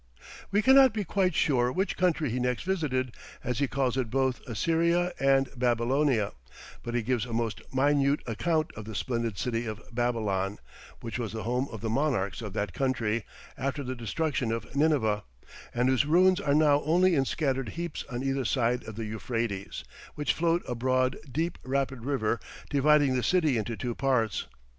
We 0.49 0.63
cannot 0.63 0.95
be 0.95 1.03
quite 1.03 1.35
sure 1.35 1.71
which 1.71 1.95
country 1.95 2.31
he 2.31 2.39
next 2.39 2.63
visited, 2.63 3.13
as 3.43 3.59
he 3.59 3.67
calls 3.67 3.97
it 3.97 4.09
both 4.09 4.41
Assyria 4.47 5.13
and 5.19 5.47
Babylonia, 5.55 6.31
but 6.81 6.95
he 6.95 7.03
gives 7.03 7.23
a 7.27 7.33
most 7.33 7.61
minute 7.71 8.21
account 8.25 8.71
of 8.75 8.85
the 8.85 8.95
splendid 8.95 9.37
city 9.37 9.67
of 9.67 9.79
Babylon 9.93 10.57
(which 11.01 11.19
was 11.19 11.33
the 11.33 11.43
home 11.43 11.67
of 11.71 11.81
the 11.81 11.89
monarchs 11.91 12.41
of 12.41 12.53
that 12.53 12.73
country, 12.73 13.25
after 13.55 13.83
the 13.83 13.93
destruction 13.93 14.51
of 14.51 14.75
Nineveh), 14.75 15.23
and 15.71 15.87
whose 15.87 16.07
ruins 16.07 16.41
are 16.41 16.55
now 16.55 16.81
only 16.83 17.13
in 17.13 17.23
scattered 17.23 17.69
heaps 17.77 18.03
on 18.09 18.23
either 18.23 18.43
side 18.43 18.83
of 18.85 18.95
the 18.95 19.05
Euphrates, 19.05 19.83
which 20.15 20.33
flowed 20.33 20.63
a 20.67 20.73
broad, 20.73 21.15
deep, 21.31 21.59
rapid 21.63 22.03
river, 22.05 22.39
dividing 22.71 23.15
the 23.15 23.21
city 23.21 23.55
into 23.55 23.77
two 23.77 23.93
parts. 23.93 24.47